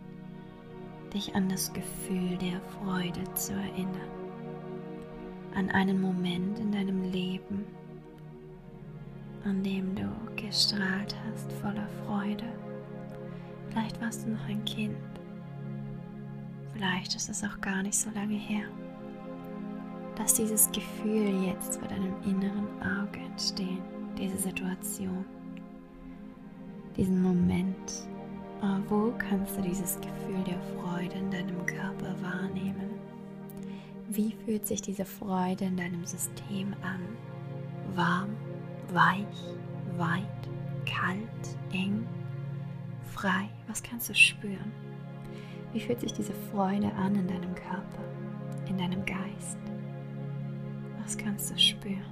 dich 1.15 1.35
an 1.35 1.49
das 1.49 1.73
Gefühl 1.73 2.37
der 2.37 2.61
Freude 2.61 3.23
zu 3.35 3.55
erinnern. 3.55 4.11
An 5.55 5.71
einen 5.71 6.01
Moment 6.01 6.59
in 6.59 6.71
deinem 6.73 7.11
Leben, 7.11 7.65
an 9.45 9.63
dem 9.63 9.95
du 9.95 10.09
gestrahlt 10.37 11.17
hast 11.27 11.51
voller 11.55 11.89
Freude. 12.05 12.45
Vielleicht 13.71 14.01
warst 14.01 14.27
du 14.27 14.33
noch 14.33 14.45
ein 14.47 14.63
Kind 14.67 14.97
Vielleicht 16.79 17.17
ist 17.17 17.29
es 17.29 17.43
auch 17.43 17.61
gar 17.61 17.83
nicht 17.83 17.99
so 17.99 18.09
lange 18.11 18.37
her, 18.37 18.69
dass 20.19 20.35
dieses 20.35 20.71
Gefühl 20.73 21.45
jetzt 21.47 21.79
vor 21.79 21.89
deinem 21.89 22.15
inneren 22.25 22.67
Auge 22.83 23.21
entsteht, 23.21 23.81
diese 24.19 24.37
Situation, 24.37 25.25
diesen 26.97 27.23
Moment. 27.23 28.09
Aber 28.61 28.83
wo 28.89 29.13
kannst 29.17 29.57
du 29.57 29.63
dieses 29.63 29.97
Gefühl 30.01 30.43
der 30.45 30.59
Freude 30.75 31.17
in 31.17 31.31
deinem 31.31 31.65
Körper 31.65 32.15
wahrnehmen? 32.21 32.91
Wie 34.09 34.35
fühlt 34.45 34.67
sich 34.67 34.83
diese 34.83 35.05
Freude 35.05 35.67
in 35.67 35.77
deinem 35.77 36.05
System 36.05 36.75
an? 36.83 37.01
Warm, 37.95 38.31
weich, 38.93 39.25
weit, 39.97 40.25
kalt, 40.85 41.57
eng, 41.73 42.05
frei? 43.13 43.49
Was 43.69 43.83
kannst 43.83 44.09
du 44.09 44.15
spüren? 44.15 44.73
Wie 45.73 45.81
fühlt 45.81 46.01
sich 46.01 46.13
diese 46.13 46.33
Freude 46.51 46.93
an 46.95 47.15
in 47.15 47.29
deinem 47.29 47.55
Körper, 47.55 48.03
in 48.67 48.79
deinem 48.79 49.05
Geist? 49.05 49.59
Was 51.09 51.17
kannst 51.17 51.51
du 51.51 51.59
spüren? 51.59 52.05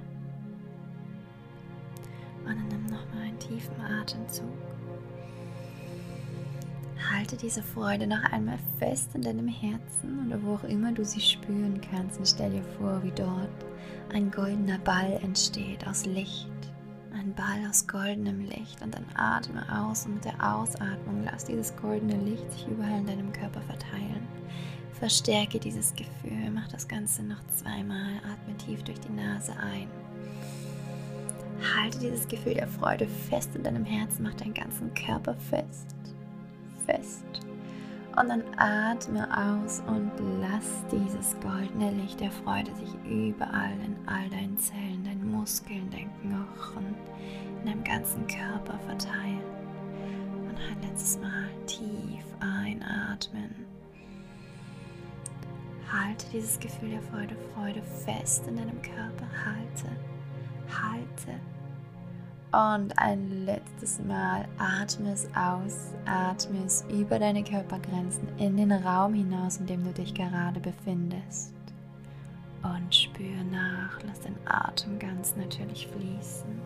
Und 2.39 2.47
dann 2.47 2.67
nimm 2.67 2.85
nochmal 2.85 3.27
einen 3.27 3.37
tiefen 3.37 3.79
Atemzug. 3.79 4.47
Halte 7.11 7.37
diese 7.37 7.61
Freude 7.61 8.07
noch 8.07 8.23
einmal 8.31 8.57
fest 8.79 9.11
in 9.13 9.21
deinem 9.21 9.49
Herzen 9.49 10.25
oder 10.25 10.41
wo 10.41 10.55
auch 10.55 10.63
immer 10.63 10.93
du 10.93 11.05
sie 11.05 11.21
spüren 11.21 11.79
kannst 11.91 12.17
und 12.17 12.27
stell 12.27 12.49
dir 12.49 12.63
vor, 12.79 13.03
wie 13.03 13.11
dort 13.11 13.51
ein 14.15 14.31
goldener 14.31 14.79
Ball 14.79 15.19
entsteht 15.21 15.85
aus 15.85 16.07
Licht 16.07 16.49
ein 17.17 17.33
Ball 17.33 17.69
aus 17.69 17.87
goldenem 17.87 18.39
Licht 18.41 18.81
und 18.81 18.93
dann 18.93 19.05
atme 19.15 19.63
aus 19.81 20.05
und 20.05 20.15
mit 20.15 20.25
der 20.25 20.55
Ausatmung 20.55 21.23
lass 21.25 21.45
dieses 21.45 21.75
goldene 21.75 22.15
Licht 22.23 22.51
sich 22.51 22.67
überall 22.67 22.99
in 22.99 23.07
deinem 23.07 23.33
Körper 23.33 23.61
verteilen. 23.61 24.27
Verstärke 24.99 25.59
dieses 25.59 25.93
Gefühl, 25.93 26.49
mach 26.51 26.67
das 26.69 26.87
Ganze 26.87 27.21
noch 27.23 27.45
zweimal, 27.55 28.17
atme 28.31 28.57
tief 28.57 28.83
durch 28.83 28.99
die 28.99 29.13
Nase 29.13 29.53
ein. 29.53 29.87
Halte 31.75 31.99
dieses 31.99 32.27
Gefühl 32.27 32.55
der 32.55 32.67
Freude 32.67 33.07
fest 33.29 33.55
in 33.55 33.63
deinem 33.63 33.85
Herzen, 33.85 34.23
mach 34.23 34.33
deinen 34.33 34.53
ganzen 34.55 34.91
Körper 34.95 35.35
fest, 35.35 35.95
fest. 36.85 37.23
Und 38.19 38.29
dann 38.29 38.43
atme 38.57 39.27
aus 39.31 39.83
und 39.85 40.11
lass 40.41 40.65
dieses 40.91 41.35
goldene 41.41 41.91
Licht 41.91 42.19
der 42.19 42.31
Freude 42.31 42.71
sich 42.75 42.89
überall 43.05 43.73
in 43.85 43.95
all 44.07 44.27
deinen 44.29 44.57
Zellen, 44.57 45.03
deinen 45.03 45.31
Muskeln, 45.31 45.91
deinen 45.91 46.11
Knochen, 46.21 46.95
in 47.59 47.65
deinem 47.67 47.83
ganzen 47.83 48.25
Körper 48.25 48.79
verteilen. 48.87 49.43
Und 50.49 50.57
halt 50.57 50.83
letztes 50.89 51.19
Mal 51.19 51.49
tief 51.67 52.25
einatmen. 52.39 53.66
Halte 55.91 56.25
dieses 56.33 56.59
Gefühl 56.59 56.91
der 56.91 57.01
Freude, 57.01 57.35
Freude 57.53 57.81
fest 57.81 58.47
in 58.47 58.57
deinem 58.57 58.81
Körper. 58.81 59.27
Halte, 59.45 59.89
halte 60.67 61.39
und 62.51 62.97
ein 62.97 63.45
letztes 63.45 63.99
Mal 63.99 64.47
atme 64.57 65.11
es 65.11 65.27
aus, 65.35 65.93
atme 66.05 66.63
es 66.65 66.85
über 66.89 67.19
deine 67.19 67.43
Körpergrenzen 67.43 68.27
in 68.37 68.55
den 68.55 68.71
Raum 68.71 69.13
hinaus, 69.13 69.57
in 69.57 69.65
dem 69.65 69.83
du 69.83 69.91
dich 69.91 70.13
gerade 70.13 70.59
befindest. 70.61 71.53
Und 72.63 72.95
spür 72.95 73.43
nach, 73.51 73.99
lass 74.07 74.21
den 74.21 74.35
Atem 74.45 74.97
ganz 74.97 75.35
natürlich 75.35 75.87
fließen. 75.87 76.61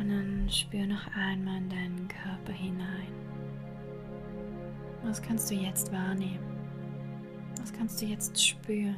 Und 0.00 0.08
dann 0.08 0.50
spür 0.50 0.86
noch 0.86 1.06
einmal 1.16 1.58
in 1.58 1.68
deinen 1.70 2.08
Körper 2.08 2.52
hinein. 2.52 3.23
Was 5.04 5.20
kannst 5.20 5.50
du 5.50 5.54
jetzt 5.54 5.92
wahrnehmen? 5.92 6.44
Was 7.60 7.72
kannst 7.72 8.00
du 8.00 8.06
jetzt 8.06 8.42
spüren? 8.42 8.96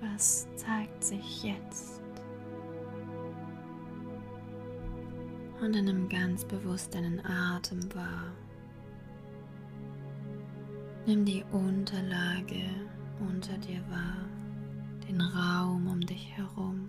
Was 0.00 0.46
zeigt 0.56 1.02
sich 1.02 1.44
jetzt? 1.44 2.02
Und 5.60 5.74
in 5.74 5.88
einem 5.88 6.08
ganz 6.08 6.44
bewusst 6.44 6.94
deinen 6.94 7.24
Atem 7.24 7.80
wahr. 7.94 8.32
Nimm 11.06 11.24
die 11.24 11.44
Unterlage 11.52 12.64
unter 13.20 13.56
dir 13.58 13.80
wahr, 13.90 14.28
den 15.08 15.20
Raum 15.20 15.86
um 15.86 16.00
dich 16.00 16.36
herum 16.36 16.86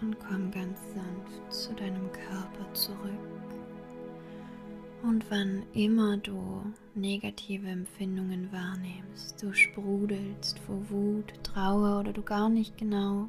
und 0.00 0.18
komm 0.20 0.50
ganz 0.50 0.78
sanft 0.94 1.52
zu 1.52 1.72
deinem 1.74 2.10
Körper 2.12 2.74
zurück. 2.74 3.41
Und 5.02 5.28
wann 5.30 5.64
immer 5.74 6.16
du 6.16 6.62
negative 6.94 7.66
Empfindungen 7.66 8.52
wahrnimmst, 8.52 9.42
du 9.42 9.52
sprudelst 9.52 10.60
vor 10.60 10.78
Wut, 10.90 11.34
Trauer 11.42 11.98
oder 11.98 12.12
du 12.12 12.22
gar 12.22 12.48
nicht 12.48 12.78
genau 12.78 13.28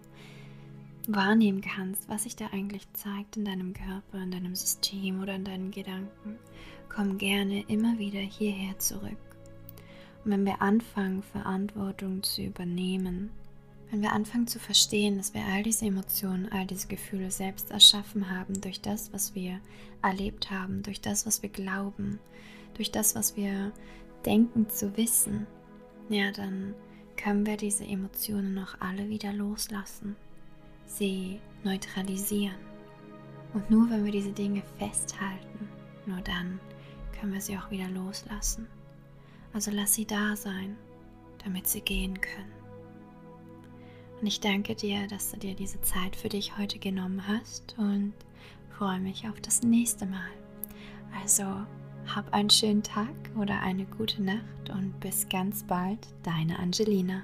wahrnehmen 1.07 1.61
kannst, 1.61 2.07
was 2.07 2.23
sich 2.23 2.35
da 2.35 2.47
eigentlich 2.53 2.83
zeigt 2.93 3.37
in 3.37 3.45
deinem 3.45 3.73
Körper, 3.73 4.21
in 4.21 4.31
deinem 4.31 4.55
System 4.55 5.21
oder 5.21 5.33
in 5.33 5.45
deinen 5.45 5.71
Gedanken, 5.71 6.37
komm 6.89 7.17
gerne 7.17 7.63
immer 7.67 7.97
wieder 7.97 8.21
hierher 8.21 8.77
zurück. 8.77 9.17
Und 10.23 10.31
wenn 10.31 10.45
wir 10.45 10.61
anfangen, 10.61 11.23
Verantwortung 11.23 12.21
zu 12.21 12.43
übernehmen, 12.43 13.31
wenn 13.93 14.01
wir 14.01 14.13
anfangen 14.13 14.47
zu 14.47 14.57
verstehen, 14.57 15.17
dass 15.17 15.35
wir 15.35 15.45
all 15.45 15.61
diese 15.61 15.85
Emotionen, 15.85 16.51
all 16.51 16.65
diese 16.65 16.87
Gefühle 16.87 17.29
selbst 17.29 17.69
erschaffen 17.69 18.31
haben 18.31 18.59
durch 18.59 18.81
das, 18.81 19.13
was 19.13 19.35
wir 19.35 19.59
erlebt 20.01 20.49
haben, 20.49 20.81
durch 20.81 20.99
das, 20.99 21.27
was 21.27 21.43
wir 21.43 21.49
glauben, 21.49 22.17
durch 22.73 22.89
das, 22.89 23.13
was 23.13 23.37
wir 23.37 23.71
denken 24.25 24.67
zu 24.67 24.97
wissen, 24.97 25.45
ja, 26.09 26.31
dann 26.31 26.73
können 27.17 27.45
wir 27.45 27.55
diese 27.55 27.85
Emotionen 27.85 28.57
auch 28.57 28.81
alle 28.81 29.09
wieder 29.09 29.31
loslassen, 29.31 30.15
sie 30.87 31.39
neutralisieren. 31.63 32.57
Und 33.53 33.69
nur 33.69 33.91
wenn 33.91 34.05
wir 34.05 34.11
diese 34.11 34.31
Dinge 34.31 34.63
festhalten, 34.79 35.69
nur 36.07 36.21
dann 36.21 36.59
können 37.19 37.31
wir 37.31 37.41
sie 37.41 37.55
auch 37.59 37.69
wieder 37.69 37.89
loslassen. 37.89 38.65
Also 39.53 39.69
lass 39.69 39.93
sie 39.93 40.07
da 40.07 40.35
sein, 40.35 40.77
damit 41.43 41.67
sie 41.67 41.81
gehen 41.81 42.19
können. 42.19 42.62
Und 44.23 44.27
ich 44.27 44.39
danke 44.39 44.73
dir, 44.73 45.05
dass 45.07 45.31
du 45.31 45.37
dir 45.37 45.53
diese 45.53 45.81
Zeit 45.81 46.15
für 46.15 46.29
dich 46.29 46.57
heute 46.57 46.79
genommen 46.79 47.27
hast 47.27 47.75
und 47.77 48.13
freue 48.69 49.01
mich 49.01 49.27
auf 49.27 49.41
das 49.41 49.63
nächste 49.63 50.05
Mal. 50.05 50.31
Also 51.21 51.43
hab 51.43 52.33
einen 52.33 52.49
schönen 52.49 52.83
Tag 52.83 53.13
oder 53.37 53.59
eine 53.59 53.83
gute 53.83 54.23
Nacht 54.23 54.69
und 54.69 54.97
bis 55.01 55.27
ganz 55.27 55.63
bald, 55.63 56.07
deine 56.23 56.57
Angelina. 56.57 57.23